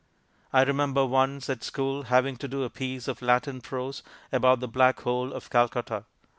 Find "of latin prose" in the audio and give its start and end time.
3.07-4.01